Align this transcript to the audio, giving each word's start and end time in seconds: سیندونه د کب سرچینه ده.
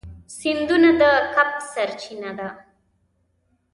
سیندونه 0.37 0.89
د 1.01 1.03
کب 1.33 1.49
سرچینه 1.71 2.31
ده. 2.39 2.49